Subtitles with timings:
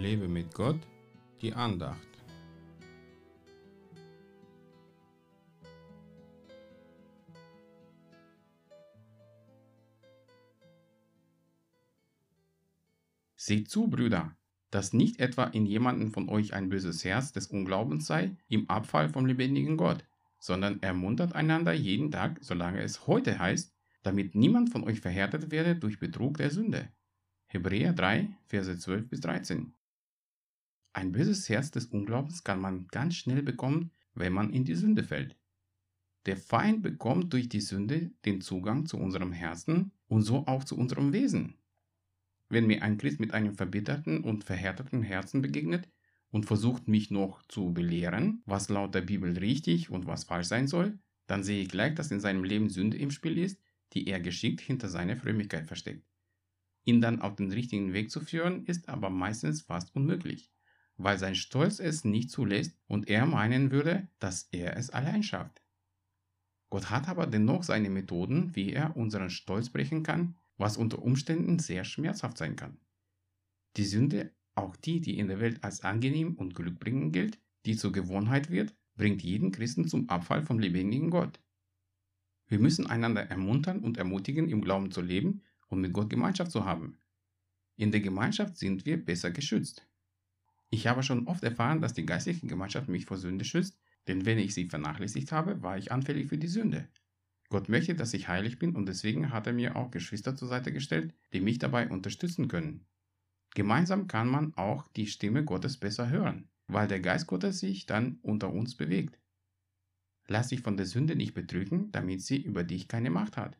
[0.00, 0.80] Lebe mit Gott,
[1.42, 2.08] die Andacht.
[13.36, 14.34] Seht zu, Brüder,
[14.70, 19.10] dass nicht etwa in jemanden von euch ein böses Herz des Unglaubens sei, im Abfall
[19.10, 20.06] vom lebendigen Gott,
[20.38, 25.76] sondern ermuntert einander jeden Tag, solange es heute heißt, damit niemand von euch verhärtet werde
[25.76, 26.88] durch Betrug der Sünde.
[27.48, 29.74] Hebräer 3, Verse 12 bis 13.
[30.92, 35.04] Ein böses Herz des Unglaubens kann man ganz schnell bekommen, wenn man in die Sünde
[35.04, 35.36] fällt.
[36.26, 40.76] Der Feind bekommt durch die Sünde den Zugang zu unserem Herzen und so auch zu
[40.76, 41.54] unserem Wesen.
[42.48, 45.88] Wenn mir ein Christ mit einem verbitterten und verhärteten Herzen begegnet
[46.30, 50.66] und versucht mich noch zu belehren, was laut der Bibel richtig und was falsch sein
[50.66, 53.60] soll, dann sehe ich gleich, dass in seinem Leben Sünde im Spiel ist,
[53.92, 56.04] die er geschickt hinter seiner Frömmigkeit versteckt.
[56.84, 60.50] Ihn dann auf den richtigen Weg zu führen, ist aber meistens fast unmöglich,
[61.02, 65.62] weil sein Stolz es nicht zulässt und er meinen würde, dass er es allein schafft.
[66.70, 71.58] Gott hat aber dennoch seine Methoden, wie er unseren Stolz brechen kann was unter Umständen
[71.58, 72.78] sehr schmerzhaft sein kann.
[73.76, 77.92] Die Sünde, auch die, die in der Welt als angenehm und glückbringend gilt, die zur
[77.92, 81.40] Gewohnheit wird, bringt jeden Christen zum Abfall vom lebendigen Gott.
[82.46, 86.66] Wir müssen einander ermuntern und ermutigen, im Glauben zu leben und mit Gott Gemeinschaft zu
[86.66, 86.98] haben.
[87.76, 89.86] In der Gemeinschaft sind wir besser geschützt.
[90.70, 94.38] Ich habe schon oft erfahren, dass die geistliche Gemeinschaft mich vor Sünde schützt, denn wenn
[94.38, 96.88] ich sie vernachlässigt habe, war ich anfällig für die Sünde.
[97.48, 100.72] Gott möchte, dass ich heilig bin und deswegen hat er mir auch Geschwister zur Seite
[100.72, 102.86] gestellt, die mich dabei unterstützen können.
[103.54, 108.20] Gemeinsam kann man auch die Stimme Gottes besser hören, weil der Geist Gottes sich dann
[108.22, 109.18] unter uns bewegt.
[110.28, 113.58] Lass dich von der Sünde nicht betrügen, damit sie über dich keine Macht hat.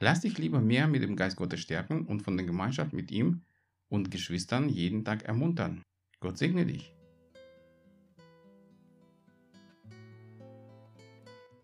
[0.00, 3.42] Lass dich lieber mehr mit dem Geist Gottes stärken und von der Gemeinschaft mit ihm
[3.88, 5.82] und Geschwistern jeden Tag ermuntern.
[6.24, 6.94] Gott segne dich.